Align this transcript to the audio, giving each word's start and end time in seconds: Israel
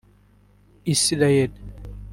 Israel 0.93 1.53